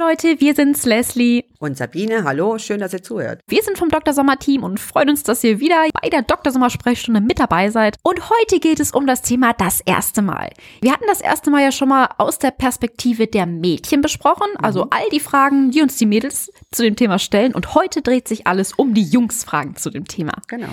Leute, 0.00 0.40
wir 0.40 0.54
sind's 0.54 0.86
Leslie 0.86 1.44
und 1.58 1.76
Sabine. 1.76 2.24
Hallo, 2.24 2.56
schön, 2.56 2.80
dass 2.80 2.94
ihr 2.94 3.02
zuhört. 3.02 3.42
Wir 3.46 3.62
sind 3.62 3.76
vom 3.76 3.90
Dr. 3.90 4.14
Sommer 4.14 4.38
Team 4.38 4.64
und 4.64 4.80
freuen 4.80 5.10
uns, 5.10 5.24
dass 5.24 5.44
ihr 5.44 5.60
wieder 5.60 5.76
bei 6.00 6.08
der 6.08 6.22
Dr. 6.22 6.54
Sommer 6.54 6.70
Sprechstunde 6.70 7.20
mit 7.20 7.38
dabei 7.38 7.68
seid. 7.68 7.98
Und 8.02 8.30
heute 8.30 8.60
geht 8.60 8.80
es 8.80 8.92
um 8.92 9.06
das 9.06 9.20
Thema 9.20 9.52
das 9.52 9.82
erste 9.82 10.22
Mal. 10.22 10.48
Wir 10.80 10.92
hatten 10.92 11.04
das 11.06 11.20
erste 11.20 11.50
Mal 11.50 11.64
ja 11.64 11.70
schon 11.70 11.90
mal 11.90 12.08
aus 12.16 12.38
der 12.38 12.50
Perspektive 12.50 13.26
der 13.26 13.44
Mädchen 13.44 14.00
besprochen, 14.00 14.48
also 14.56 14.86
mhm. 14.86 14.90
all 14.90 15.10
die 15.12 15.20
Fragen, 15.20 15.70
die 15.70 15.82
uns 15.82 15.98
die 15.98 16.06
Mädels 16.06 16.50
zu 16.72 16.82
dem 16.82 16.96
Thema 16.96 17.18
stellen. 17.18 17.54
Und 17.54 17.74
heute 17.74 18.00
dreht 18.00 18.26
sich 18.26 18.46
alles 18.46 18.72
um 18.72 18.94
die 18.94 19.04
Jungsfragen 19.04 19.76
zu 19.76 19.90
dem 19.90 20.08
Thema. 20.08 20.32
Genau 20.46 20.72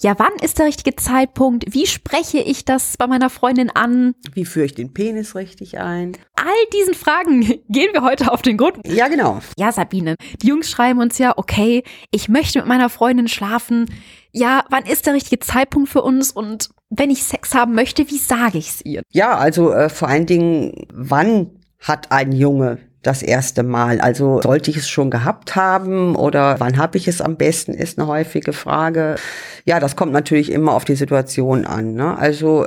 ja, 0.00 0.18
wann 0.18 0.32
ist 0.42 0.58
der 0.58 0.66
richtige 0.66 0.96
Zeitpunkt? 0.96 1.64
Wie 1.68 1.86
spreche 1.86 2.38
ich 2.38 2.64
das 2.64 2.96
bei 2.96 3.06
meiner 3.06 3.28
Freundin 3.28 3.70
an? 3.70 4.14
Wie 4.32 4.46
führe 4.46 4.66
ich 4.66 4.74
den 4.74 4.94
Penis 4.94 5.34
richtig 5.34 5.78
ein? 5.78 6.16
All 6.36 6.46
diesen 6.72 6.94
Fragen 6.94 7.40
gehen 7.68 7.92
wir 7.92 8.02
heute 8.02 8.32
auf 8.32 8.40
den 8.40 8.56
Grund. 8.56 8.78
Ja, 8.86 9.08
genau. 9.08 9.40
Ja, 9.58 9.72
Sabine, 9.72 10.16
die 10.40 10.48
Jungs 10.48 10.70
schreiben 10.70 11.00
uns 11.00 11.18
ja, 11.18 11.34
okay, 11.36 11.84
ich 12.10 12.28
möchte 12.28 12.60
mit 12.60 12.68
meiner 12.68 12.88
Freundin 12.88 13.28
schlafen. 13.28 13.86
Ja, 14.32 14.64
wann 14.70 14.84
ist 14.84 15.06
der 15.06 15.14
richtige 15.14 15.40
Zeitpunkt 15.40 15.90
für 15.90 16.02
uns 16.02 16.32
und 16.32 16.70
wenn 16.88 17.10
ich 17.10 17.22
Sex 17.22 17.54
haben 17.54 17.74
möchte, 17.74 18.08
wie 18.08 18.18
sage 18.18 18.58
ich 18.58 18.68
es 18.68 18.84
ihr? 18.84 19.02
Ja, 19.10 19.36
also 19.36 19.72
äh, 19.72 19.88
vor 19.88 20.08
allen 20.08 20.26
Dingen, 20.26 20.86
wann 20.92 21.50
hat 21.78 22.10
ein 22.10 22.32
Junge 22.32 22.78
das 23.02 23.22
erste 23.22 23.62
Mal? 23.62 24.00
Also 24.00 24.40
sollte 24.42 24.70
ich 24.70 24.76
es 24.76 24.88
schon 24.88 25.10
gehabt 25.10 25.56
haben 25.56 26.16
oder 26.16 26.60
wann 26.60 26.76
habe 26.76 26.98
ich 26.98 27.08
es 27.08 27.20
am 27.20 27.36
besten, 27.36 27.74
ist 27.74 27.98
eine 27.98 28.08
häufige 28.08 28.52
Frage. 28.52 29.16
Ja, 29.64 29.80
das 29.80 29.96
kommt 29.96 30.12
natürlich 30.12 30.52
immer 30.52 30.74
auf 30.74 30.84
die 30.84 30.96
Situation 30.96 31.64
an. 31.64 31.94
Ne? 31.94 32.16
Also 32.16 32.66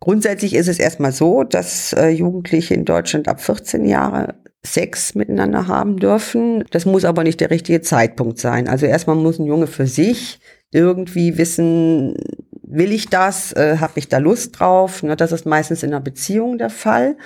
grundsätzlich 0.00 0.54
ist 0.54 0.68
es 0.68 0.78
erstmal 0.78 1.12
so, 1.12 1.42
dass 1.42 1.92
äh, 1.92 2.08
Jugendliche 2.08 2.74
in 2.74 2.84
Deutschland 2.84 3.28
ab 3.28 3.40
14 3.40 3.84
Jahre 3.84 4.34
Sex 4.64 5.14
miteinander 5.14 5.68
haben 5.68 5.98
dürfen. 5.98 6.64
Das 6.70 6.86
muss 6.86 7.04
aber 7.04 7.22
nicht 7.22 7.40
der 7.40 7.50
richtige 7.50 7.80
Zeitpunkt 7.80 8.38
sein. 8.38 8.68
Also 8.68 8.86
erstmal 8.86 9.16
muss 9.16 9.38
ein 9.38 9.46
Junge 9.46 9.66
für 9.66 9.86
sich 9.86 10.40
irgendwie 10.72 11.38
wissen, 11.38 12.14
will 12.62 12.92
ich 12.92 13.08
das, 13.08 13.52
äh, 13.52 13.78
habe 13.78 13.94
ich 13.96 14.08
da 14.08 14.18
Lust 14.18 14.58
drauf. 14.58 15.02
Ne? 15.02 15.16
Das 15.16 15.32
ist 15.32 15.46
meistens 15.46 15.82
in 15.82 15.90
einer 15.90 16.00
Beziehung 16.00 16.58
der 16.58 16.70
Fall. 16.70 17.16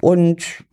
Und 0.00 0.64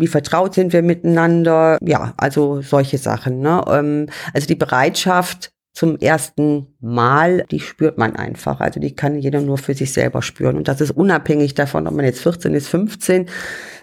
wie 0.00 0.06
vertraut 0.06 0.54
sind 0.54 0.72
wir 0.72 0.82
miteinander, 0.82 1.78
ja, 1.82 2.14
also 2.16 2.62
solche 2.62 2.98
Sachen. 2.98 3.40
Ne? 3.40 3.62
Ähm, 3.68 4.06
also 4.32 4.46
die 4.46 4.54
Bereitschaft 4.54 5.52
zum 5.72 5.96
ersten 5.98 6.66
Mal, 6.80 7.44
die 7.50 7.60
spürt 7.60 7.96
man 7.96 8.16
einfach. 8.16 8.60
Also 8.60 8.80
die 8.80 8.94
kann 8.94 9.18
jeder 9.18 9.40
nur 9.40 9.56
für 9.56 9.74
sich 9.74 9.92
selber 9.92 10.20
spüren. 10.20 10.56
Und 10.56 10.68
das 10.68 10.80
ist 10.80 10.90
unabhängig 10.90 11.54
davon, 11.54 11.86
ob 11.86 11.94
man 11.94 12.04
jetzt 12.04 12.20
14 12.20 12.54
ist, 12.54 12.68
15, 12.68 13.26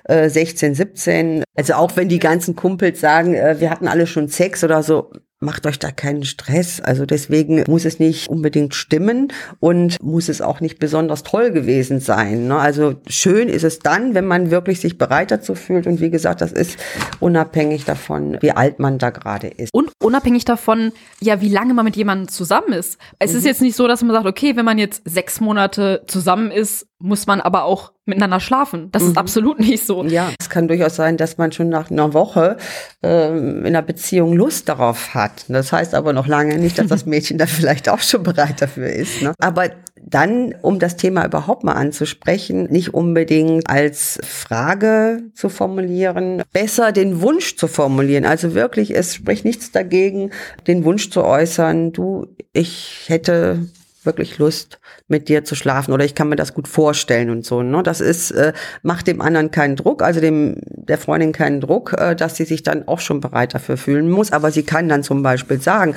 äh, 0.04 0.30
16, 0.30 0.76
17. 0.76 1.44
Also 1.56 1.74
auch 1.74 1.96
wenn 1.96 2.10
die 2.10 2.20
ganzen 2.20 2.56
Kumpels 2.56 3.00
sagen, 3.00 3.34
äh, 3.34 3.60
wir 3.60 3.70
hatten 3.70 3.88
alle 3.88 4.06
schon 4.06 4.28
Sex 4.28 4.64
oder 4.64 4.84
so, 4.84 5.12
macht 5.40 5.68
euch 5.68 5.78
da 5.78 5.92
keinen 5.92 6.24
Stress. 6.24 6.82
Also 6.82 7.06
deswegen 7.06 7.64
muss 7.68 7.86
es 7.86 8.00
nicht 8.00 8.28
unbedingt 8.28 8.74
stimmen 8.74 9.32
und 9.60 10.02
muss 10.02 10.30
es 10.30 10.42
auch 10.42 10.62
nicht 10.62 10.80
besonders 10.80 11.24
toll 11.24 11.52
gewesen 11.52 12.00
sein. 12.00 12.48
Ne? 12.48 12.58
Also 12.58 12.96
schön 13.08 13.48
ist 13.48 13.64
es 13.64 13.80
dann, 13.80 14.16
wenn 14.16 14.26
man 14.26 14.50
wirklich 14.50 14.80
sich 14.80 14.98
bereit 14.98 15.32
dazu 15.32 15.54
fühlt. 15.54 15.86
Und 15.86 16.02
wie 16.02 16.10
gesagt, 16.10 16.42
das 16.42 16.52
ist 16.52 16.78
unabhängig 17.20 17.86
davon, 17.86 18.38
wie 18.42 18.52
alt 18.52 18.80
man 18.80 18.98
da 18.98 19.12
gerade 19.12 19.48
ist. 19.48 19.74
Und 19.74 19.92
unabhängig 20.02 20.46
davon, 20.46 20.92
ja, 21.20 21.40
wie 21.42 21.50
lange 21.50 21.74
man 21.74 21.86
mit 21.86 21.96
jemandem 21.96 22.30
zusammen 22.30 22.74
ist. 22.74 22.98
Es 23.20 23.32
mhm. 23.32 23.38
ist 23.38 23.46
jetzt 23.46 23.62
nicht 23.62 23.76
so, 23.76 23.88
dass 23.88 24.02
man 24.02 24.16
sagt, 24.16 24.26
okay, 24.26 24.56
wenn 24.56 24.66
man 24.66 24.80
jetzt 24.80 25.04
sechs 25.06 25.40
Monate 25.40 26.04
zusammen 26.08 26.50
ist, 26.50 26.88
muss 27.00 27.28
man 27.28 27.42
aber 27.42 27.64
auch 27.64 27.92
miteinander 28.06 28.40
schlafen. 28.40 28.90
Das 28.92 29.04
mhm. 29.04 29.10
ist 29.10 29.18
absolut 29.18 29.60
nicht 29.60 29.86
so. 29.86 30.04
Ja, 30.06 30.32
es 30.40 30.50
kann 30.50 30.68
durchaus 30.68 30.96
sein, 30.96 31.18
dass 31.18 31.38
man 31.38 31.52
schon 31.52 31.70
nach 31.70 31.92
einer 31.92 32.14
Woche 32.14 32.58
ähm, 33.04 33.60
in 33.60 33.68
einer 33.68 33.82
Beziehung 33.82 34.34
Lust 34.34 34.68
darauf 34.70 35.14
hat. 35.14 35.46
Das 35.48 35.72
heißt 35.72 35.94
aber 35.94 36.14
noch 36.14 36.28
lange 36.28 36.58
nicht, 36.58 36.80
dass 36.80 36.88
das 36.88 37.06
Mädchen 37.08 37.38
da 37.38 37.46
vielleicht 37.46 37.90
auch 37.90 38.00
schon 38.00 38.24
bereit 38.24 38.62
dafür 38.62 38.90
ist. 38.90 39.22
Ne? 39.22 39.34
Aber 39.40 39.70
dann, 40.02 40.56
um 40.62 40.80
das 40.80 40.96
Thema 40.96 41.26
überhaupt 41.26 41.64
mal 41.64 41.74
anzusprechen, 41.74 42.64
nicht 42.72 42.94
unbedingt 42.94 43.70
als 43.70 44.20
Frage 44.24 45.24
zu 45.34 45.50
formulieren, 45.50 46.44
besser 46.54 46.92
den 46.94 47.22
Wunsch 47.22 47.58
zu 47.58 47.68
formulieren. 47.68 48.26
Also 48.26 48.54
wirklich, 48.54 48.96
es 48.96 49.16
spricht 49.16 49.44
nichts 49.44 49.72
dagegen, 49.72 50.32
den 50.66 50.86
Wunsch 50.86 51.10
zu 51.10 51.24
äußern, 51.24 51.92
du, 51.92 52.28
ich 52.54 53.06
hätte 53.08 53.68
wirklich 54.08 54.40
Lust, 54.40 54.80
mit 55.08 55.30
dir 55.30 55.44
zu 55.44 55.54
schlafen 55.54 55.94
oder 55.94 56.04
ich 56.04 56.16
kann 56.16 56.30
mir 56.30 56.36
das 56.36 56.56
gut 56.56 56.68
vorstellen 56.68 57.30
und 57.30 57.46
so. 57.46 57.62
Ne? 57.62 57.84
Das 57.84 58.02
ist, 58.02 58.32
äh, 58.32 58.54
macht 58.82 59.06
dem 59.06 59.22
anderen 59.22 59.52
keinen 59.52 59.76
Druck, 59.76 60.02
also 60.02 60.20
dem 60.20 60.56
der 60.66 60.98
Freundin 60.98 61.32
keinen 61.32 61.62
Druck, 61.62 61.94
äh, 61.94 62.16
dass 62.16 62.36
sie 62.36 62.46
sich 62.46 62.64
dann 62.64 62.88
auch 62.88 63.00
schon 63.00 63.20
bereit 63.20 63.54
dafür 63.54 63.78
fühlen 63.78 64.10
muss. 64.10 64.32
Aber 64.32 64.50
sie 64.50 64.64
kann 64.64 64.90
dann 64.90 65.04
zum 65.04 65.22
Beispiel 65.22 65.62
sagen, 65.62 65.96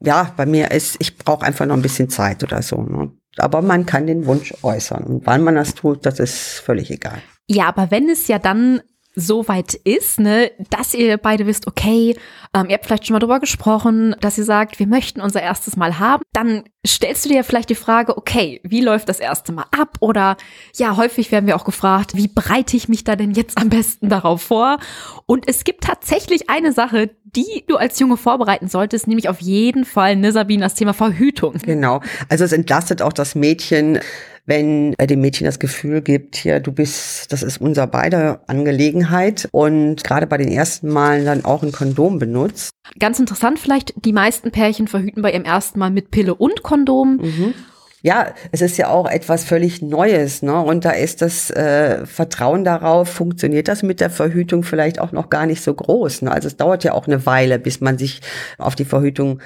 ja, 0.00 0.34
bei 0.36 0.44
mir 0.44 0.70
ist, 0.70 0.96
ich 0.98 1.16
brauche 1.16 1.46
einfach 1.46 1.64
noch 1.64 1.76
ein 1.76 1.82
bisschen 1.82 2.10
Zeit 2.10 2.42
oder 2.42 2.60
so. 2.60 2.82
Ne? 2.82 3.10
Aber 3.38 3.62
man 3.62 3.86
kann 3.86 4.06
den 4.06 4.26
Wunsch 4.26 4.52
äußern. 4.62 5.04
Und 5.04 5.26
wann 5.26 5.42
man 5.42 5.54
das 5.54 5.74
tut, 5.74 6.04
das 6.04 6.20
ist 6.20 6.60
völlig 6.60 6.90
egal. 6.90 7.22
Ja, 7.48 7.66
aber 7.68 7.90
wenn 7.90 8.10
es 8.10 8.28
ja 8.28 8.38
dann 8.38 8.82
so 9.14 9.46
weit 9.48 9.74
ist, 9.74 10.20
ne, 10.20 10.50
dass 10.70 10.94
ihr 10.94 11.16
beide 11.18 11.46
wisst, 11.46 11.66
okay, 11.66 12.16
ähm, 12.54 12.66
ihr 12.68 12.74
habt 12.74 12.86
vielleicht 12.86 13.06
schon 13.06 13.14
mal 13.14 13.20
drüber 13.20 13.40
gesprochen, 13.40 14.16
dass 14.20 14.38
ihr 14.38 14.44
sagt, 14.44 14.78
wir 14.78 14.86
möchten 14.86 15.20
unser 15.20 15.42
erstes 15.42 15.76
Mal 15.76 15.98
haben, 15.98 16.22
dann 16.32 16.64
stellst 16.86 17.24
du 17.24 17.28
dir 17.28 17.44
vielleicht 17.44 17.70
die 17.70 17.74
Frage, 17.74 18.16
okay, 18.16 18.60
wie 18.64 18.80
läuft 18.80 19.08
das 19.08 19.20
erste 19.20 19.52
Mal 19.52 19.66
ab? 19.70 19.96
Oder 20.00 20.36
ja, 20.76 20.96
häufig 20.96 21.30
werden 21.30 21.46
wir 21.46 21.56
auch 21.56 21.64
gefragt, 21.64 22.16
wie 22.16 22.28
bereite 22.28 22.76
ich 22.76 22.88
mich 22.88 23.04
da 23.04 23.16
denn 23.16 23.32
jetzt 23.32 23.58
am 23.58 23.68
besten 23.68 24.08
darauf 24.08 24.42
vor? 24.42 24.78
Und 25.26 25.48
es 25.48 25.64
gibt 25.64 25.84
tatsächlich 25.84 26.48
eine 26.50 26.72
Sache, 26.72 27.10
die 27.34 27.64
du 27.66 27.76
als 27.76 27.98
Junge 27.98 28.16
vorbereiten 28.16 28.68
solltest, 28.68 29.06
nämlich 29.06 29.28
auf 29.28 29.40
jeden 29.40 29.84
Fall, 29.84 30.16
ne, 30.16 30.32
Sabine, 30.32 30.62
das 30.62 30.74
Thema 30.74 30.92
Verhütung. 30.92 31.54
Genau. 31.64 32.00
Also 32.28 32.44
es 32.44 32.52
entlastet 32.52 33.02
auch 33.02 33.12
das 33.12 33.34
Mädchen 33.34 34.00
wenn 34.44 34.94
äh, 34.98 35.06
dem 35.06 35.20
Mädchen 35.20 35.44
das 35.44 35.58
Gefühl 35.58 36.00
gibt, 36.02 36.44
ja, 36.44 36.58
du 36.58 36.72
bist, 36.72 37.32
das 37.32 37.42
ist 37.42 37.60
unser 37.60 37.86
beider 37.86 38.42
Angelegenheit 38.46 39.48
und 39.52 40.02
gerade 40.02 40.26
bei 40.26 40.36
den 40.36 40.48
ersten 40.48 40.88
Malen 40.88 41.24
dann 41.24 41.44
auch 41.44 41.62
ein 41.62 41.72
Kondom 41.72 42.18
benutzt. 42.18 42.70
Ganz 42.98 43.18
interessant 43.20 43.58
vielleicht, 43.58 43.94
die 44.04 44.12
meisten 44.12 44.50
Pärchen 44.50 44.88
verhüten 44.88 45.22
bei 45.22 45.32
ihrem 45.32 45.44
ersten 45.44 45.78
Mal 45.78 45.90
mit 45.90 46.10
Pille 46.10 46.34
und 46.34 46.62
Kondom. 46.62 47.18
Mhm. 47.18 47.54
Ja, 48.02 48.34
es 48.50 48.60
ist 48.62 48.76
ja 48.78 48.88
auch 48.88 49.08
etwas 49.08 49.44
völlig 49.44 49.80
Neues, 49.80 50.42
ne? 50.42 50.60
Und 50.60 50.84
da 50.84 50.90
ist 50.90 51.22
das 51.22 51.50
äh, 51.50 52.04
Vertrauen 52.04 52.64
darauf, 52.64 53.08
funktioniert 53.08 53.68
das 53.68 53.84
mit 53.84 54.00
der 54.00 54.10
Verhütung 54.10 54.64
vielleicht 54.64 54.98
auch 54.98 55.12
noch 55.12 55.30
gar 55.30 55.46
nicht 55.46 55.62
so 55.62 55.72
groß. 55.72 56.22
Ne? 56.22 56.32
Also 56.32 56.48
es 56.48 56.56
dauert 56.56 56.82
ja 56.82 56.92
auch 56.94 57.06
eine 57.06 57.24
Weile, 57.26 57.60
bis 57.60 57.80
man 57.80 57.98
sich 57.98 58.20
auf 58.58 58.74
die 58.74 58.84
Verhütung 58.84 59.40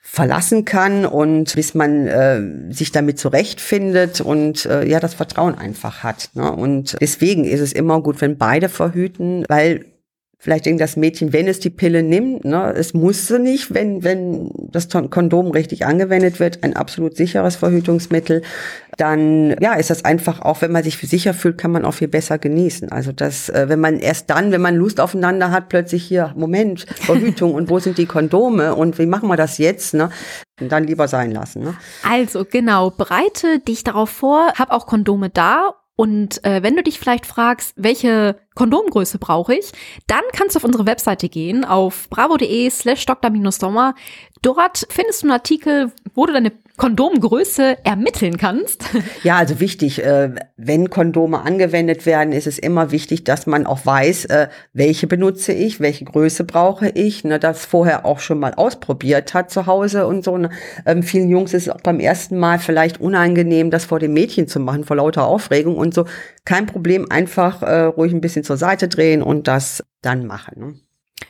verlassen 0.00 0.64
kann 0.64 1.06
und 1.06 1.54
bis 1.54 1.74
man 1.74 2.08
äh, 2.08 2.72
sich 2.72 2.90
damit 2.90 3.20
zurechtfindet 3.20 4.20
und 4.20 4.66
äh, 4.66 4.84
ja 4.84 4.98
das 4.98 5.14
Vertrauen 5.14 5.56
einfach 5.56 6.02
hat. 6.02 6.30
Ne? 6.34 6.50
Und 6.50 6.96
deswegen 7.00 7.44
ist 7.44 7.60
es 7.60 7.72
immer 7.72 8.02
gut, 8.02 8.20
wenn 8.20 8.36
beide 8.36 8.68
verhüten, 8.68 9.44
weil 9.48 9.91
Vielleicht 10.44 10.66
denkt 10.66 10.80
das 10.80 10.96
Mädchen, 10.96 11.32
wenn 11.32 11.46
es 11.46 11.60
die 11.60 11.70
Pille 11.70 12.02
nimmt, 12.02 12.44
ne, 12.44 12.74
es 12.76 12.94
musste 12.94 13.38
nicht, 13.38 13.74
wenn, 13.74 14.02
wenn 14.02 14.50
das 14.72 14.88
Kondom 14.88 15.52
richtig 15.52 15.86
angewendet 15.86 16.40
wird, 16.40 16.64
ein 16.64 16.74
absolut 16.74 17.16
sicheres 17.16 17.54
Verhütungsmittel, 17.54 18.42
dann, 18.96 19.54
ja, 19.60 19.74
ist 19.74 19.90
das 19.90 20.04
einfach 20.04 20.40
auch, 20.40 20.60
wenn 20.60 20.72
man 20.72 20.82
sich 20.82 20.98
sicher 20.98 21.32
fühlt, 21.32 21.58
kann 21.58 21.70
man 21.70 21.84
auch 21.84 21.94
viel 21.94 22.08
besser 22.08 22.38
genießen. 22.38 22.90
Also 22.90 23.12
das, 23.12 23.50
äh, 23.50 23.68
wenn 23.68 23.78
man 23.78 24.00
erst 24.00 24.30
dann, 24.30 24.50
wenn 24.50 24.60
man 24.60 24.74
Lust 24.74 24.98
aufeinander 24.98 25.52
hat, 25.52 25.68
plötzlich 25.68 26.02
hier, 26.02 26.34
Moment, 26.36 26.86
Verhütung 26.90 27.54
und 27.54 27.70
wo 27.70 27.78
sind 27.78 27.96
die 27.96 28.06
Kondome 28.06 28.74
und 28.74 28.98
wie 28.98 29.06
machen 29.06 29.28
wir 29.28 29.36
das 29.36 29.58
jetzt, 29.58 29.94
ne? 29.94 30.10
Dann 30.58 30.84
lieber 30.88 31.06
sein 31.06 31.30
lassen. 31.30 31.62
Ne? 31.62 31.74
Also 32.02 32.44
genau, 32.44 32.90
bereite 32.90 33.60
dich 33.60 33.84
darauf 33.84 34.10
vor, 34.10 34.54
hab 34.58 34.72
auch 34.72 34.86
Kondome 34.86 35.30
da 35.30 35.76
und 35.96 36.42
äh, 36.44 36.62
wenn 36.62 36.74
du 36.74 36.82
dich 36.82 36.98
vielleicht 36.98 37.26
fragst, 37.26 37.74
welche 37.76 38.36
Kondomgröße 38.54 39.18
brauche 39.18 39.54
ich, 39.54 39.72
dann 40.06 40.22
kannst 40.32 40.54
du 40.54 40.58
auf 40.58 40.64
unsere 40.64 40.86
Webseite 40.86 41.28
gehen, 41.28 41.64
auf 41.64 42.08
bravo.de 42.08 42.70
slash 42.70 43.04
dr-sommer. 43.04 43.94
Dort 44.40 44.86
findest 44.88 45.22
du 45.22 45.26
einen 45.26 45.32
Artikel, 45.32 45.92
wo 46.14 46.26
du 46.26 46.32
deine 46.32 46.52
Kondomgröße 46.82 47.76
ermitteln 47.84 48.38
kannst. 48.38 48.84
Ja, 49.22 49.36
also 49.36 49.60
wichtig, 49.60 50.02
äh, 50.04 50.30
wenn 50.56 50.90
Kondome 50.90 51.42
angewendet 51.42 52.06
werden, 52.06 52.32
ist 52.32 52.48
es 52.48 52.58
immer 52.58 52.90
wichtig, 52.90 53.22
dass 53.22 53.46
man 53.46 53.66
auch 53.66 53.86
weiß, 53.86 54.24
äh, 54.24 54.48
welche 54.72 55.06
benutze 55.06 55.52
ich, 55.52 55.78
welche 55.78 56.04
Größe 56.04 56.42
brauche 56.42 56.88
ich, 56.88 57.22
ne, 57.22 57.38
das 57.38 57.64
vorher 57.64 58.04
auch 58.04 58.18
schon 58.18 58.40
mal 58.40 58.54
ausprobiert 58.54 59.32
hat 59.32 59.52
zu 59.52 59.66
Hause 59.66 60.08
und 60.08 60.24
so. 60.24 60.36
Ne. 60.38 60.50
Ähm, 60.84 61.04
vielen 61.04 61.28
Jungs 61.28 61.54
ist 61.54 61.68
es 61.68 61.68
auch 61.68 61.80
beim 61.82 62.00
ersten 62.00 62.36
Mal 62.36 62.58
vielleicht 62.58 63.00
unangenehm, 63.00 63.70
das 63.70 63.84
vor 63.84 64.00
dem 64.00 64.12
Mädchen 64.12 64.48
zu 64.48 64.58
machen, 64.58 64.82
vor 64.82 64.96
lauter 64.96 65.24
Aufregung 65.24 65.76
und 65.76 65.94
so. 65.94 66.06
Kein 66.44 66.66
Problem, 66.66 67.06
einfach 67.10 67.62
äh, 67.62 67.82
ruhig 67.82 68.12
ein 68.12 68.20
bisschen 68.20 68.42
zur 68.42 68.56
Seite 68.56 68.88
drehen 68.88 69.22
und 69.22 69.46
das 69.46 69.84
dann 70.00 70.26
machen. 70.26 70.80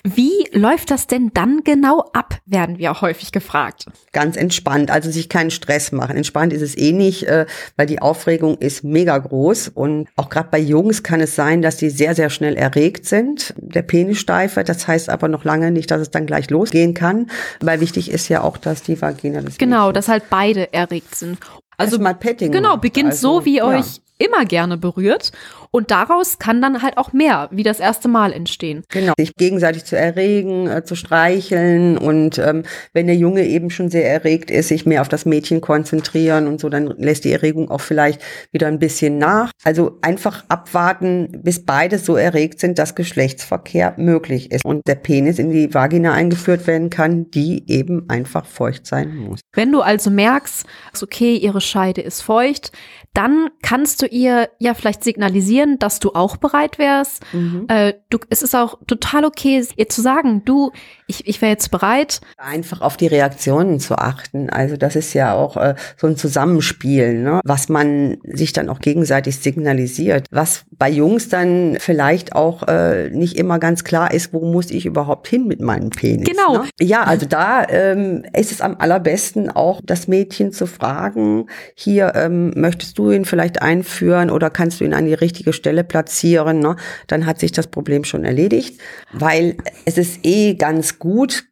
Wie 0.04 0.48
läuft 0.50 0.90
das 0.90 1.06
denn 1.06 1.30
dann 1.32 1.62
genau 1.62 2.00
ab, 2.12 2.38
werden 2.44 2.78
wir 2.78 3.00
häufig 3.00 3.30
gefragt. 3.30 3.86
Ganz 4.12 4.36
entspannt, 4.36 4.90
also 4.90 5.10
sich 5.12 5.28
keinen 5.28 5.52
Stress 5.52 5.92
machen. 5.92 6.16
Entspannt 6.16 6.52
ist 6.52 6.62
es 6.62 6.76
eh 6.76 6.90
nicht, 6.90 7.22
äh, 7.28 7.46
weil 7.76 7.86
die 7.86 8.02
Aufregung 8.02 8.58
ist 8.58 8.82
mega 8.82 9.16
groß 9.16 9.68
und 9.68 10.08
auch 10.16 10.28
gerade 10.28 10.48
bei 10.50 10.58
Jungs 10.58 11.04
kann 11.04 11.20
es 11.20 11.36
sein, 11.36 11.62
dass 11.62 11.76
die 11.76 11.88
sehr, 11.88 12.16
sehr 12.16 12.30
schnell 12.30 12.56
erregt 12.56 13.06
sind. 13.06 13.54
Der 13.58 13.82
Penis 13.82 14.18
steife, 14.18 14.64
das 14.64 14.88
heißt 14.88 15.08
aber 15.08 15.28
noch 15.28 15.44
lange 15.44 15.70
nicht, 15.70 15.92
dass 15.92 16.00
es 16.00 16.10
dann 16.10 16.26
gleich 16.26 16.50
losgehen 16.50 16.94
kann, 16.94 17.30
weil 17.60 17.80
wichtig 17.80 18.10
ist 18.10 18.28
ja 18.28 18.42
auch, 18.42 18.56
dass 18.56 18.82
die 18.82 19.00
Vagina 19.00 19.40
des 19.40 19.58
Genau, 19.58 19.92
dass 19.92 20.08
halt 20.08 20.24
beide 20.30 20.72
erregt 20.72 21.14
sind. 21.14 21.38
Also 21.76 22.00
mal 22.00 22.14
Petting. 22.14 22.50
Genau, 22.50 22.76
beginnt 22.76 23.10
also, 23.10 23.38
so, 23.38 23.44
wie 23.44 23.58
ja. 23.58 23.66
euch 23.66 24.00
immer 24.18 24.44
gerne 24.44 24.76
berührt. 24.76 25.32
Und 25.74 25.90
daraus 25.90 26.38
kann 26.38 26.60
dann 26.60 26.82
halt 26.82 26.98
auch 26.98 27.14
mehr, 27.14 27.48
wie 27.50 27.62
das 27.62 27.80
erste 27.80 28.06
Mal 28.06 28.32
entstehen. 28.32 28.84
Genau, 28.90 29.14
sich 29.18 29.34
gegenseitig 29.36 29.86
zu 29.86 29.96
erregen, 29.96 30.68
äh, 30.68 30.84
zu 30.84 30.94
streicheln 30.94 31.96
und 31.96 32.36
ähm, 32.38 32.64
wenn 32.92 33.06
der 33.06 33.16
Junge 33.16 33.46
eben 33.46 33.70
schon 33.70 33.88
sehr 33.88 34.08
erregt 34.08 34.50
ist, 34.50 34.68
sich 34.68 34.84
mehr 34.84 35.00
auf 35.00 35.08
das 35.08 35.24
Mädchen 35.24 35.62
konzentrieren 35.62 36.46
und 36.46 36.60
so, 36.60 36.68
dann 36.68 36.88
lässt 36.98 37.24
die 37.24 37.32
Erregung 37.32 37.70
auch 37.70 37.80
vielleicht 37.80 38.20
wieder 38.52 38.66
ein 38.66 38.78
bisschen 38.78 39.16
nach. 39.16 39.50
Also 39.64 39.98
einfach 40.02 40.44
abwarten, 40.48 41.40
bis 41.42 41.64
beide 41.64 41.98
so 41.98 42.16
erregt 42.16 42.60
sind, 42.60 42.78
dass 42.78 42.94
Geschlechtsverkehr 42.94 43.94
möglich 43.96 44.52
ist 44.52 44.66
und 44.66 44.86
der 44.86 44.96
Penis 44.96 45.38
in 45.38 45.50
die 45.50 45.72
Vagina 45.72 46.12
eingeführt 46.12 46.66
werden 46.66 46.90
kann, 46.90 47.30
die 47.30 47.64
eben 47.70 48.10
einfach 48.10 48.44
feucht 48.44 48.86
sein 48.86 49.16
muss. 49.16 49.40
Wenn 49.54 49.72
du 49.72 49.80
also 49.80 50.10
merkst, 50.10 50.66
okay, 51.02 51.36
ihre 51.36 51.62
Scheide 51.62 52.02
ist 52.02 52.20
feucht, 52.20 52.72
dann 53.14 53.50
kannst 53.62 54.00
du 54.00 54.06
ihr 54.06 54.48
ja 54.58 54.72
vielleicht 54.74 55.04
signalisieren, 55.04 55.78
dass 55.78 55.98
du 55.98 56.12
auch 56.14 56.36
bereit 56.36 56.78
wärst. 56.78 57.22
Mhm. 57.32 57.66
Äh, 57.68 57.94
du, 58.08 58.18
es 58.30 58.42
ist 58.42 58.54
auch 58.54 58.78
total 58.86 59.24
okay, 59.24 59.62
ihr 59.76 59.88
zu 59.88 60.00
sagen, 60.00 60.42
du, 60.46 60.72
ich, 61.06 61.28
ich 61.28 61.42
wäre 61.42 61.52
jetzt 61.52 61.70
bereit. 61.70 62.22
Einfach 62.38 62.80
auf 62.80 62.96
die 62.96 63.06
Reaktionen 63.06 63.80
zu 63.80 63.96
achten. 63.96 64.48
Also 64.48 64.78
das 64.78 64.96
ist 64.96 65.12
ja 65.12 65.34
auch 65.34 65.58
äh, 65.58 65.74
so 65.98 66.06
ein 66.06 66.16
Zusammenspiel, 66.16 67.22
ne? 67.22 67.40
was 67.44 67.68
man 67.68 68.16
sich 68.24 68.54
dann 68.54 68.70
auch 68.70 68.78
gegenseitig 68.78 69.38
signalisiert. 69.38 70.26
Was 70.30 70.64
bei 70.70 70.88
Jungs 70.88 71.28
dann 71.28 71.76
vielleicht 71.78 72.34
auch 72.34 72.66
äh, 72.66 73.10
nicht 73.10 73.36
immer 73.36 73.58
ganz 73.58 73.84
klar 73.84 74.14
ist, 74.14 74.32
wo 74.32 74.40
muss 74.40 74.70
ich 74.70 74.86
überhaupt 74.86 75.28
hin 75.28 75.46
mit 75.46 75.60
meinem 75.60 75.90
Penis. 75.90 76.28
Genau. 76.28 76.62
Ne? 76.62 76.68
Ja, 76.80 77.02
also 77.02 77.26
da 77.26 77.68
ähm, 77.68 78.24
ist 78.32 78.52
es 78.52 78.62
am 78.62 78.76
allerbesten 78.78 79.50
auch 79.50 79.80
das 79.84 80.08
Mädchen 80.08 80.52
zu 80.52 80.66
fragen, 80.66 81.46
hier 81.74 82.12
ähm, 82.14 82.52
möchtest 82.56 82.98
du 82.98 83.01
du 83.04 83.10
ihn 83.12 83.24
vielleicht 83.24 83.62
einführen 83.62 84.30
oder 84.30 84.50
kannst 84.50 84.80
du 84.80 84.84
ihn 84.84 84.94
an 84.94 85.06
die 85.06 85.14
richtige 85.14 85.52
Stelle 85.52 85.84
platzieren, 85.84 86.58
ne? 86.58 86.76
dann 87.06 87.26
hat 87.26 87.40
sich 87.40 87.52
das 87.52 87.66
Problem 87.66 88.04
schon 88.04 88.24
erledigt, 88.24 88.80
weil 89.12 89.56
es 89.84 89.98
ist 89.98 90.20
eh 90.24 90.54
ganz 90.54 90.98
gut, 90.98 91.44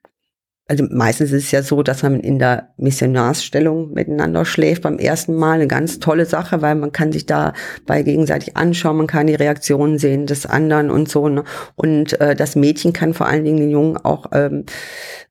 also 0.70 0.84
meistens 0.88 1.32
ist 1.32 1.46
es 1.46 1.50
ja 1.50 1.64
so, 1.64 1.82
dass 1.82 2.05
man 2.05 2.20
in 2.20 2.38
der 2.38 2.69
Missionarsstellung 2.76 3.93
miteinander 3.93 4.44
schläft 4.44 4.82
beim 4.82 4.99
ersten 4.99 5.34
Mal. 5.34 5.55
Eine 5.55 5.67
ganz 5.67 5.99
tolle 5.99 6.26
Sache, 6.26 6.62
weil 6.62 6.76
man 6.76 6.93
kann 6.93 7.11
sich 7.11 7.26
da 7.26 7.55
bei 7.87 8.05
gegenseitig 8.05 8.56
anschauen, 8.56 8.96
man 8.96 9.08
kann 9.08 9.26
die 9.26 9.34
Reaktionen 9.34 9.99
sehen 9.99 10.26
des 10.26 10.46
anderen 10.46 10.93
und 10.93 11.08
so. 11.08 11.28
Ne? 11.28 11.43
Und 11.75 12.20
äh, 12.20 12.37
das 12.37 12.55
Mädchen 12.55 12.93
kann 12.93 13.14
vor 13.14 13.26
allen 13.26 13.43
Dingen 13.44 13.56
den 13.56 13.70
Jungen 13.70 13.96
auch 13.96 14.26
ähm, 14.32 14.64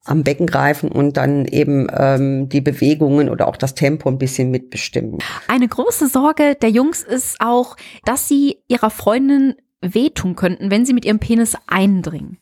am 0.03 0.25
Becken 0.25 0.45
greifen 0.45 0.91
und 0.91 1.15
dann 1.15 1.45
eben 1.45 1.87
ähm, 1.95 2.49
die 2.49 2.59
Bewegungen 2.59 3.29
oder 3.29 3.47
auch 3.47 3.55
das 3.55 3.75
Tempo 3.75 4.09
ein 4.09 4.17
bisschen 4.17 4.51
mitbestimmen. 4.51 5.19
Eine 5.47 5.69
große 5.69 6.09
Sorge 6.09 6.55
der 6.61 6.69
Jungs 6.69 7.01
ist 7.01 7.37
auch, 7.39 7.77
dass 8.03 8.27
sie 8.27 8.57
ihrer 8.67 8.89
Freundin 8.89 9.55
wehtun 9.79 10.35
könnten, 10.35 10.69
wenn 10.69 10.85
sie 10.85 10.93
mit 10.93 11.05
ihrem 11.05 11.19
Penis 11.19 11.55
eindringen 11.65 12.39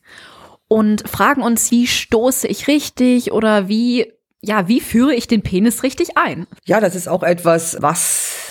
und 0.67 1.07
fragen 1.07 1.41
uns, 1.41 1.71
wie 1.71 1.87
stoße 1.87 2.47
ich 2.47 2.67
richtig 2.67 3.31
oder 3.31 3.67
wie, 3.67 4.13
ja, 4.41 4.67
wie 4.67 4.81
führe 4.81 5.13
ich 5.13 5.27
den 5.27 5.41
Penis 5.41 5.83
richtig 5.83 6.17
ein? 6.17 6.47
Ja, 6.65 6.79
das 6.79 6.95
ist 6.95 7.07
auch 7.07 7.23
etwas, 7.23 7.77
was 7.79 8.46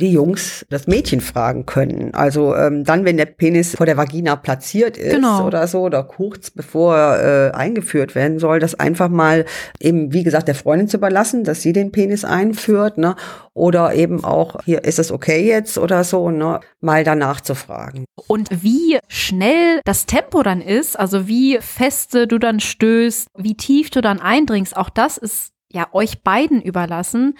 die 0.00 0.12
Jungs 0.12 0.66
das 0.70 0.86
Mädchen 0.86 1.20
fragen 1.20 1.66
können. 1.66 2.12
Also 2.14 2.56
ähm, 2.56 2.84
dann, 2.84 3.04
wenn 3.04 3.16
der 3.16 3.26
Penis 3.26 3.76
vor 3.76 3.86
der 3.86 3.96
Vagina 3.96 4.36
platziert 4.36 4.96
ist 4.96 5.14
genau. 5.14 5.46
oder 5.46 5.66
so, 5.66 5.82
oder 5.82 6.02
kurz 6.02 6.50
bevor 6.50 6.96
er 6.96 7.50
äh, 7.50 7.50
eingeführt 7.52 8.14
werden 8.14 8.38
soll, 8.38 8.58
das 8.58 8.74
einfach 8.74 9.08
mal 9.08 9.44
eben, 9.78 10.12
wie 10.12 10.24
gesagt, 10.24 10.48
der 10.48 10.54
Freundin 10.54 10.88
zu 10.88 10.96
überlassen, 10.96 11.44
dass 11.44 11.62
sie 11.62 11.72
den 11.72 11.92
Penis 11.92 12.24
einführt, 12.24 12.98
ne? 12.98 13.14
Oder 13.52 13.94
eben 13.94 14.24
auch, 14.24 14.60
hier 14.64 14.84
ist 14.84 14.98
es 14.98 15.12
okay 15.12 15.46
jetzt 15.46 15.76
oder 15.76 16.02
so, 16.04 16.30
ne? 16.30 16.60
Mal 16.80 17.04
danach 17.04 17.40
zu 17.40 17.54
fragen. 17.54 18.04
Und 18.26 18.48
wie 18.62 18.98
schnell 19.08 19.80
das 19.84 20.06
Tempo 20.06 20.42
dann 20.42 20.60
ist, 20.60 20.98
also 20.98 21.28
wie 21.28 21.58
feste 21.60 22.26
du 22.26 22.38
dann 22.38 22.60
stößt, 22.60 23.28
wie 23.36 23.56
tief 23.56 23.90
du 23.90 24.00
dann 24.00 24.20
eindringst, 24.20 24.76
auch 24.76 24.90
das 24.90 25.18
ist 25.18 25.52
ja 25.72 25.88
euch 25.92 26.22
beiden 26.22 26.60
überlassen. 26.60 27.34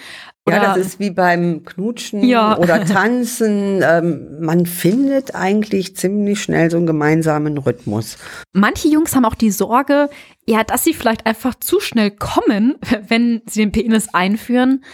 Oder, 0.47 0.57
ja, 0.57 0.75
das 0.75 0.87
ist 0.87 1.01
wie 1.01 1.11
beim 1.11 1.65
Knutschen 1.65 2.25
ja. 2.25 2.57
oder 2.59 2.85
Tanzen. 2.87 3.83
Ähm, 3.83 4.41
man 4.41 4.67
findet 4.67 5.35
eigentlich 5.35 5.97
ziemlich 5.97 6.43
schnell 6.43 6.71
so 6.71 6.77
einen 6.77 6.87
gemeinsamen 6.87 7.59
Rhythmus. 7.59 8.19
Manche 8.53 8.89
Jungs 8.89 9.15
haben 9.15 9.25
auch 9.25 9.35
die 9.35 9.51
Sorge, 9.51 10.09
ja, 10.47 10.65
dass 10.65 10.85
sie 10.85 10.95
vielleicht 10.95 11.27
einfach 11.27 11.55
zu 11.57 11.81
schnell 11.81 12.11
kommen, 12.11 12.77
wenn 13.09 13.43
sie 13.49 13.61
den 13.61 13.73
Penis 13.73 14.09
einführen. 14.13 14.85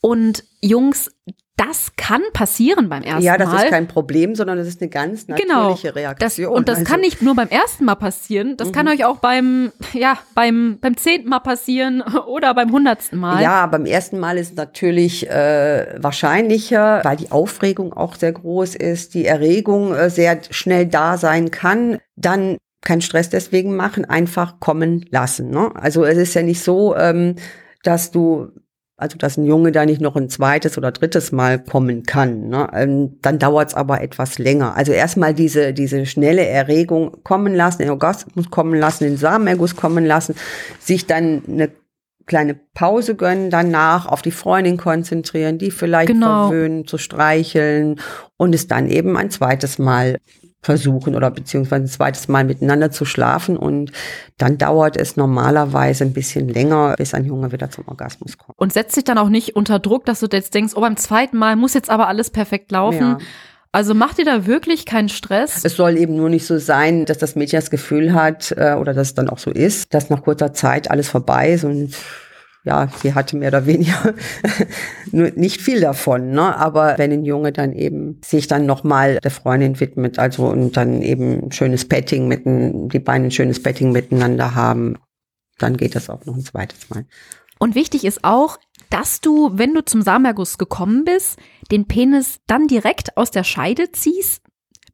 Und 0.00 0.44
Jungs 0.60 1.10
das 1.56 1.92
kann 1.96 2.22
passieren 2.32 2.88
beim 2.88 3.02
ersten 3.02 3.20
Mal. 3.20 3.24
Ja, 3.24 3.36
das 3.36 3.48
Mal. 3.48 3.64
ist 3.64 3.70
kein 3.70 3.86
Problem, 3.86 4.34
sondern 4.34 4.56
das 4.56 4.66
ist 4.66 4.80
eine 4.80 4.88
ganz 4.88 5.26
genau. 5.26 5.36
natürliche 5.38 5.88
genau. 5.88 5.94
Reaktion. 5.94 6.46
Das, 6.46 6.56
und 6.58 6.68
das 6.68 6.78
also. 6.78 6.90
kann 6.90 7.00
nicht 7.00 7.20
nur 7.20 7.34
beim 7.34 7.48
ersten 7.48 7.84
Mal 7.84 7.94
passieren, 7.94 8.56
das 8.56 8.68
mhm. 8.68 8.72
kann 8.72 8.88
euch 8.88 9.04
auch 9.04 9.18
beim, 9.18 9.70
ja, 9.92 10.18
beim, 10.34 10.78
beim 10.80 10.96
zehnten 10.96 11.28
Mal 11.28 11.40
passieren 11.40 12.02
oder 12.26 12.54
beim 12.54 12.72
hundertsten 12.72 13.18
Mal. 13.18 13.42
Ja, 13.42 13.66
beim 13.66 13.84
ersten 13.84 14.18
Mal 14.18 14.38
ist 14.38 14.56
natürlich 14.56 15.28
äh, 15.28 15.94
wahrscheinlicher, 15.98 17.00
weil 17.04 17.16
die 17.16 17.30
Aufregung 17.30 17.92
auch 17.92 18.14
sehr 18.14 18.32
groß 18.32 18.74
ist, 18.74 19.14
die 19.14 19.26
Erregung 19.26 19.94
äh, 19.94 20.08
sehr 20.08 20.40
schnell 20.50 20.86
da 20.86 21.18
sein 21.18 21.50
kann. 21.50 21.98
Dann 22.16 22.56
keinen 22.80 23.02
Stress 23.02 23.28
deswegen 23.28 23.76
machen, 23.76 24.04
einfach 24.04 24.58
kommen 24.58 25.06
lassen. 25.10 25.50
Ne? 25.50 25.70
Also 25.74 26.04
es 26.04 26.18
ist 26.18 26.34
ja 26.34 26.42
nicht 26.42 26.62
so, 26.62 26.96
ähm, 26.96 27.36
dass 27.82 28.10
du 28.10 28.48
also 29.02 29.18
dass 29.18 29.36
ein 29.36 29.44
Junge 29.44 29.72
da 29.72 29.84
nicht 29.84 30.00
noch 30.00 30.16
ein 30.16 30.30
zweites 30.30 30.78
oder 30.78 30.92
drittes 30.92 31.32
Mal 31.32 31.58
kommen 31.62 32.04
kann. 32.04 32.48
Ne? 32.48 32.68
Ähm, 32.72 33.18
dann 33.20 33.38
dauert 33.38 33.68
es 33.68 33.74
aber 33.74 34.00
etwas 34.00 34.38
länger. 34.38 34.76
Also 34.76 34.92
erstmal 34.92 35.34
diese, 35.34 35.74
diese 35.74 36.06
schnelle 36.06 36.46
Erregung 36.46 37.22
kommen 37.24 37.54
lassen, 37.54 37.82
den 37.82 37.90
Orgasmus 37.90 38.50
kommen 38.50 38.78
lassen, 38.78 39.04
den 39.04 39.16
Samenerguss 39.16 39.76
kommen 39.76 40.06
lassen, 40.06 40.34
sich 40.78 41.06
dann 41.06 41.42
eine 41.46 41.70
kleine 42.26 42.54
Pause 42.54 43.16
gönnen, 43.16 43.50
danach 43.50 44.06
auf 44.06 44.22
die 44.22 44.30
Freundin 44.30 44.76
konzentrieren, 44.76 45.58
die 45.58 45.70
vielleicht 45.70 46.08
genau. 46.08 46.48
verwöhnen, 46.48 46.86
zu 46.86 46.96
streicheln 46.96 48.00
und 48.36 48.54
es 48.54 48.68
dann 48.68 48.88
eben 48.88 49.16
ein 49.16 49.30
zweites 49.30 49.78
Mal 49.78 50.18
versuchen 50.62 51.16
oder 51.16 51.30
beziehungsweise 51.30 51.84
ein 51.84 51.88
zweites 51.88 52.28
Mal 52.28 52.44
miteinander 52.44 52.90
zu 52.92 53.04
schlafen 53.04 53.56
und 53.56 53.90
dann 54.38 54.58
dauert 54.58 54.96
es 54.96 55.16
normalerweise 55.16 56.04
ein 56.04 56.12
bisschen 56.12 56.48
länger, 56.48 56.94
bis 56.96 57.14
ein 57.14 57.24
Junge 57.24 57.50
wieder 57.50 57.68
zum 57.70 57.88
Orgasmus 57.88 58.38
kommt. 58.38 58.56
Und 58.58 58.72
setzt 58.72 58.94
sich 58.94 59.02
dann 59.04 59.18
auch 59.18 59.28
nicht 59.28 59.56
unter 59.56 59.80
Druck, 59.80 60.06
dass 60.06 60.20
du 60.20 60.28
jetzt 60.30 60.54
denkst, 60.54 60.74
oh, 60.76 60.80
beim 60.80 60.96
zweiten 60.96 61.36
Mal 61.36 61.56
muss 61.56 61.74
jetzt 61.74 61.90
aber 61.90 62.06
alles 62.06 62.30
perfekt 62.30 62.70
laufen. 62.70 63.00
Ja. 63.00 63.18
Also 63.72 63.94
macht 63.94 64.18
ihr 64.18 64.24
da 64.24 64.46
wirklich 64.46 64.86
keinen 64.86 65.08
Stress? 65.08 65.64
Es 65.64 65.76
soll 65.76 65.96
eben 65.96 66.14
nur 66.14 66.28
nicht 66.28 66.46
so 66.46 66.58
sein, 66.58 67.06
dass 67.06 67.18
das 67.18 67.34
Mädchen 67.34 67.58
das 67.58 67.70
Gefühl 67.70 68.12
hat 68.12 68.52
äh, 68.56 68.74
oder 68.74 68.92
dass 68.94 69.08
es 69.08 69.14
dann 69.14 69.30
auch 69.30 69.38
so 69.38 69.50
ist, 69.50 69.92
dass 69.94 70.10
nach 70.10 70.22
kurzer 70.22 70.52
Zeit 70.52 70.90
alles 70.90 71.08
vorbei 71.08 71.52
ist 71.52 71.64
und 71.64 71.94
ja, 72.64 72.88
sie 73.02 73.14
hatte 73.14 73.36
mehr 73.36 73.48
oder 73.48 73.66
weniger 73.66 74.14
nicht 75.12 75.60
viel 75.60 75.80
davon, 75.80 76.30
ne? 76.30 76.56
Aber 76.56 76.94
wenn 76.96 77.12
ein 77.12 77.24
Junge 77.24 77.52
dann 77.52 77.72
eben 77.72 78.20
sich 78.24 78.46
dann 78.46 78.66
nochmal 78.66 79.18
der 79.18 79.30
Freundin 79.30 79.80
widmet, 79.80 80.18
also 80.18 80.46
und 80.46 80.76
dann 80.76 81.02
eben 81.02 81.50
schönes 81.50 81.88
Petting 81.88 82.28
mit 82.28 82.42
die 82.44 82.98
beiden 83.00 83.26
ein 83.26 83.30
schönes 83.32 83.62
Petting 83.62 83.90
miteinander 83.90 84.54
haben, 84.54 84.96
dann 85.58 85.76
geht 85.76 85.96
das 85.96 86.08
auch 86.08 86.24
noch 86.24 86.36
ein 86.36 86.44
zweites 86.44 86.88
Mal. 86.90 87.04
Und 87.58 87.74
wichtig 87.74 88.04
ist 88.04 88.22
auch, 88.22 88.58
dass 88.90 89.20
du, 89.20 89.50
wenn 89.54 89.74
du 89.74 89.84
zum 89.84 90.02
Samenerguss 90.02 90.58
gekommen 90.58 91.04
bist, 91.04 91.38
den 91.70 91.86
Penis 91.86 92.40
dann 92.46 92.68
direkt 92.68 93.16
aus 93.16 93.30
der 93.30 93.44
Scheide 93.44 93.90
ziehst, 93.92 94.42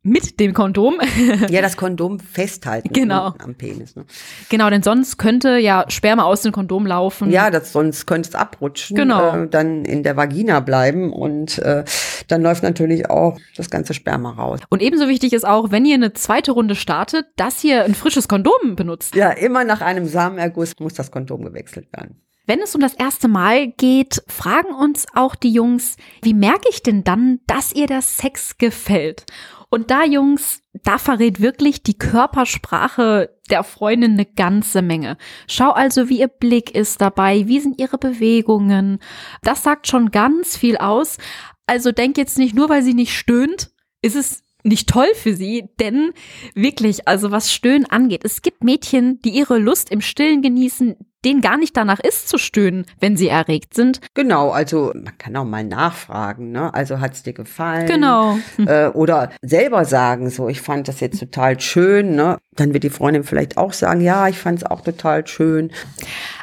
mit 0.02 0.40
dem 0.40 0.54
Kondom. 0.54 1.00
ja, 1.48 1.60
das 1.60 1.76
Kondom 1.76 2.20
festhalten 2.20 2.92
genau. 2.92 3.34
am 3.38 3.54
Penis. 3.54 3.96
Ne? 3.96 4.04
Genau, 4.48 4.70
denn 4.70 4.82
sonst 4.82 5.18
könnte 5.18 5.58
ja 5.58 5.84
Sperma 5.88 6.22
aus 6.22 6.42
dem 6.42 6.52
Kondom 6.52 6.86
laufen. 6.86 7.30
Ja, 7.30 7.50
das, 7.50 7.72
sonst 7.72 8.06
könnte 8.06 8.28
es 8.28 8.34
abrutschen, 8.34 8.96
genau. 8.96 9.44
Äh, 9.44 9.48
dann 9.48 9.84
in 9.84 10.02
der 10.02 10.16
Vagina 10.16 10.60
bleiben 10.60 11.12
und 11.12 11.58
äh, 11.58 11.84
dann 12.28 12.42
läuft 12.42 12.62
natürlich 12.62 13.10
auch 13.10 13.38
das 13.56 13.70
ganze 13.70 13.94
Sperma 13.94 14.30
raus. 14.30 14.60
Und 14.68 14.82
ebenso 14.82 15.08
wichtig 15.08 15.32
ist 15.32 15.46
auch, 15.46 15.70
wenn 15.70 15.84
ihr 15.84 15.94
eine 15.94 16.12
zweite 16.12 16.52
Runde 16.52 16.74
startet, 16.74 17.26
dass 17.36 17.62
ihr 17.64 17.84
ein 17.84 17.94
frisches 17.94 18.28
Kondom 18.28 18.76
benutzt. 18.76 19.14
Ja, 19.14 19.30
immer 19.30 19.64
nach 19.64 19.80
einem 19.80 20.06
Samenerguss 20.06 20.74
muss 20.78 20.94
das 20.94 21.10
Kondom 21.10 21.42
gewechselt 21.42 21.88
werden. 21.92 22.20
Wenn 22.48 22.62
es 22.62 22.74
um 22.74 22.80
das 22.80 22.94
erste 22.94 23.28
Mal 23.28 23.68
geht, 23.72 24.22
fragen 24.26 24.72
uns 24.72 25.04
auch 25.12 25.34
die 25.34 25.52
Jungs, 25.52 25.96
wie 26.22 26.32
merke 26.32 26.70
ich 26.70 26.82
denn 26.82 27.04
dann, 27.04 27.40
dass 27.46 27.74
ihr 27.74 27.86
der 27.86 28.00
Sex 28.00 28.56
gefällt? 28.56 29.26
Und 29.70 29.90
da, 29.90 30.04
Jungs, 30.04 30.62
da 30.72 30.98
verrät 30.98 31.40
wirklich 31.40 31.82
die 31.82 31.98
Körpersprache 31.98 33.36
der 33.50 33.64
Freundin 33.64 34.12
eine 34.12 34.24
ganze 34.24 34.82
Menge. 34.82 35.18
Schau 35.46 35.70
also, 35.70 36.08
wie 36.08 36.20
ihr 36.20 36.28
Blick 36.28 36.74
ist 36.74 37.00
dabei, 37.00 37.46
wie 37.48 37.60
sind 37.60 37.78
ihre 37.78 37.98
Bewegungen. 37.98 38.98
Das 39.42 39.62
sagt 39.62 39.86
schon 39.86 40.10
ganz 40.10 40.56
viel 40.56 40.78
aus. 40.78 41.18
Also 41.66 41.92
denk 41.92 42.16
jetzt 42.16 42.38
nicht 42.38 42.54
nur, 42.54 42.68
weil 42.70 42.82
sie 42.82 42.94
nicht 42.94 43.14
stöhnt, 43.14 43.70
ist 44.00 44.16
es 44.16 44.42
nicht 44.64 44.88
toll 44.88 45.08
für 45.14 45.34
sie, 45.34 45.68
denn 45.78 46.12
wirklich, 46.54 47.06
also 47.06 47.30
was 47.30 47.52
Stöhnen 47.52 47.86
angeht, 47.86 48.24
es 48.24 48.42
gibt 48.42 48.64
Mädchen, 48.64 49.20
die 49.22 49.30
ihre 49.30 49.58
Lust 49.58 49.90
im 49.90 50.00
Stillen 50.00 50.42
genießen, 50.42 50.96
denen 51.24 51.40
gar 51.40 51.56
nicht 51.56 51.76
danach 51.76 52.00
ist 52.00 52.28
zu 52.28 52.38
stöhnen, 52.38 52.86
wenn 53.00 53.16
sie 53.16 53.28
erregt 53.28 53.74
sind. 53.74 54.00
Genau, 54.14 54.50
also 54.50 54.92
man 54.94 55.16
kann 55.18 55.36
auch 55.36 55.44
mal 55.44 55.64
nachfragen, 55.64 56.52
ne? 56.52 56.72
Also 56.72 57.00
hat's 57.00 57.22
dir 57.22 57.32
gefallen? 57.32 57.86
Genau. 57.86 58.38
Äh, 58.58 58.88
oder 58.88 59.30
selber 59.42 59.84
sagen, 59.84 60.30
so, 60.30 60.48
ich 60.48 60.60
fand 60.60 60.88
das 60.88 61.00
jetzt 61.00 61.18
total 61.18 61.58
schön, 61.60 62.14
ne? 62.14 62.38
Dann 62.54 62.72
wird 62.72 62.84
die 62.84 62.90
Freundin 62.90 63.24
vielleicht 63.24 63.56
auch 63.56 63.72
sagen, 63.72 64.00
ja, 64.00 64.28
ich 64.28 64.38
fand 64.38 64.58
es 64.58 64.64
auch 64.64 64.80
total 64.80 65.26
schön. 65.26 65.72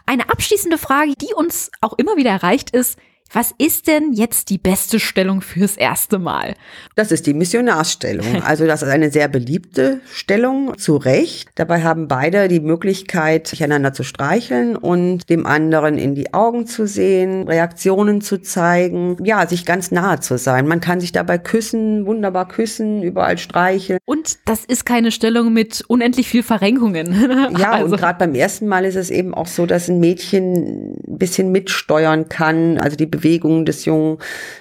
Eine 0.06 0.30
abschließende 0.30 0.78
Frage, 0.78 1.14
die 1.20 1.34
uns 1.34 1.72
auch 1.82 1.94
immer 1.98 2.16
wieder 2.16 2.32
erreicht 2.32 2.70
ist, 2.72 3.00
was 3.32 3.54
ist 3.58 3.88
denn 3.88 4.14
jetzt 4.14 4.50
die 4.50 4.58
beste 4.58 5.00
Stellung 5.00 5.42
fürs 5.42 5.78
erste 5.78 6.20
Mal? 6.20 6.56
Das 6.96 7.12
ist 7.12 7.28
die 7.28 7.34
Missionarsstellung. 7.34 8.26
Also 8.46 8.68
das 8.68 8.84
ist 8.84 8.90
eine 8.90 9.10
sehr 9.10 9.28
beliebte 9.28 10.02
Stellung, 10.14 10.78
zu 10.78 10.98
Recht. 10.98 11.50
Dabei 11.56 11.82
haben 11.82 12.08
beide 12.08 12.48
die 12.48 12.60
Möglichkeit, 12.60 13.48
sich 13.48 13.64
einander 13.64 13.92
zu 13.92 14.04
streicheln 14.04 14.76
und 14.76 15.30
dem 15.30 15.46
anderen 15.48 15.98
in 15.98 16.16
die 16.16 16.34
Augen 16.34 16.68
zu 16.68 16.86
sehen, 16.86 17.48
Reaktionen 17.48 18.22
zu 18.22 18.38
zeigen, 18.42 19.18
ja, 19.24 19.48
sich 19.48 19.66
ganz 19.66 19.92
nahe 19.92 20.20
zu 20.20 20.38
sein. 20.38 20.68
Man 20.68 20.80
kann 20.80 21.00
sich 21.00 21.12
dabei 21.12 21.38
küssen, 21.38 22.06
wunderbar 22.06 22.48
küssen, 22.48 23.02
überall 23.02 23.38
streicheln. 23.38 24.00
Und 24.06 24.38
das 24.46 24.64
ist 24.64 24.86
keine 24.86 25.12
Stellung 25.12 25.52
mit 25.52 25.84
unendlich 25.88 26.28
viel 26.28 26.44
Verrenkungen. 26.44 27.16
Ja, 27.58 27.72
also. 27.72 27.94
und 27.94 27.98
gerade 27.98 28.20
beim 28.20 28.36
ersten 28.36 28.68
Mal 28.68 28.86
ist 28.86 28.96
es 28.96 29.10
eben 29.10 29.34
auch 29.34 29.48
so, 29.48 29.66
dass 29.66 29.88
ein 29.88 30.00
Mädchen 30.00 30.96
ein 31.08 31.18
bisschen 31.18 31.52
mitsteuern 31.52 32.28
kann, 32.28 32.78
also 32.78 32.96
die 32.96 33.06
Bewegungen 33.18 33.66
des 33.66 33.86
Jungen 33.86 34.18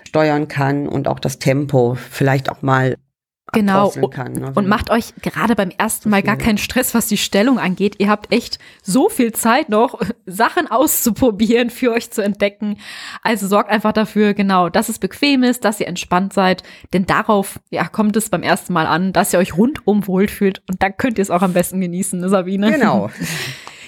steuern 0.07 0.49
kann 0.49 0.89
und 0.89 1.09
auch 1.09 1.19
das 1.19 1.39
Tempo 1.39 1.97
vielleicht 2.11 2.51
auch 2.51 2.63
mal 2.63 2.97
Genau. 3.55 3.91
Kann, 4.11 4.33
ne? 4.33 4.53
Und 4.55 4.67
macht 4.67 4.91
euch 4.91 5.15
gerade 5.23 5.55
beim 5.55 5.71
ersten 5.71 6.11
Mal 6.11 6.23
gar 6.23 6.37
keinen 6.37 6.59
Stress, 6.59 6.95
was 6.95 7.07
die 7.07 7.17
Stellung 7.17 7.59
angeht. 7.59 7.97
Ihr 7.99 8.09
habt 8.09 8.33
echt 8.33 8.59
so 8.83 9.09
viel 9.09 9.33
Zeit 9.33 9.69
noch, 9.69 10.01
Sachen 10.27 10.71
auszuprobieren, 10.71 11.71
für 11.71 11.93
euch 11.93 12.11
zu 12.11 12.23
entdecken. 12.23 12.79
Also 13.23 13.47
sorgt 13.47 13.71
einfach 13.71 13.93
dafür, 13.93 14.35
genau, 14.35 14.69
dass 14.69 14.89
es 14.89 14.99
bequem 14.99 15.43
ist, 15.43 15.65
dass 15.65 15.81
ihr 15.81 15.87
entspannt 15.87 16.33
seid. 16.33 16.63
Denn 16.93 17.07
darauf, 17.07 17.61
ja, 17.71 17.87
kommt 17.87 18.17
es 18.17 18.29
beim 18.29 18.43
ersten 18.43 18.73
Mal 18.73 18.87
an, 18.87 19.13
dass 19.13 19.33
ihr 19.33 19.39
euch 19.39 19.57
rundum 19.57 20.07
wohlfühlt. 20.07 20.63
Und 20.69 20.83
dann 20.83 20.97
könnt 20.97 21.19
ihr 21.19 21.23
es 21.23 21.31
auch 21.31 21.43
am 21.43 21.53
besten 21.53 21.81
genießen, 21.81 22.19
ne, 22.21 22.29
Sabine? 22.29 22.73
Genau. 22.73 23.11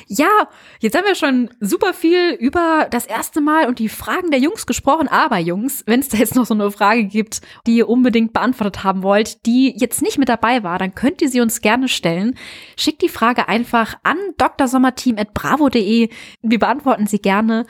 Ja, 0.08 0.48
jetzt 0.80 0.96
haben 0.96 1.04
wir 1.04 1.16
schon 1.16 1.50
super 1.60 1.92
viel 1.92 2.30
über 2.38 2.86
das 2.90 3.06
erste 3.06 3.40
Mal 3.40 3.66
und 3.66 3.80
die 3.80 3.88
Fragen 3.88 4.30
der 4.30 4.38
Jungs 4.38 4.66
gesprochen. 4.66 5.08
Aber 5.08 5.38
Jungs, 5.38 5.82
wenn 5.86 6.00
es 6.00 6.08
da 6.08 6.16
jetzt 6.16 6.36
noch 6.36 6.46
so 6.46 6.54
eine 6.54 6.70
Frage 6.70 7.04
gibt, 7.04 7.40
die 7.66 7.76
ihr 7.78 7.88
unbedingt 7.88 8.32
beantwortet 8.32 8.84
haben 8.84 9.02
wollt, 9.02 9.44
die 9.46 9.74
jetzt 9.76 10.02
nicht 10.02 10.18
mit 10.18 10.28
dabei 10.28 10.62
war, 10.62 10.78
dann 10.78 10.94
könnt 10.94 11.22
ihr 11.22 11.28
sie 11.28 11.40
uns 11.40 11.60
gerne 11.60 11.88
stellen. 11.88 12.36
Schickt 12.76 13.02
die 13.02 13.08
Frage 13.08 13.48
einfach 13.48 13.96
an 14.04 14.16
drsommerteam.bravo.de. 14.38 16.08
Wir 16.42 16.58
beantworten 16.58 17.06
sie 17.08 17.18
gerne. 17.18 17.66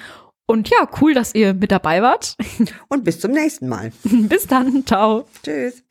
Und 0.46 0.68
ja, 0.68 0.88
cool, 1.00 1.14
dass 1.14 1.34
ihr 1.34 1.54
mit 1.54 1.72
dabei 1.72 2.02
wart. 2.02 2.36
Und 2.88 3.04
bis 3.04 3.18
zum 3.18 3.32
nächsten 3.32 3.68
Mal. 3.68 3.92
bis 4.04 4.46
dann. 4.46 4.84
Ciao. 4.86 5.26
Tschüss. 5.42 5.85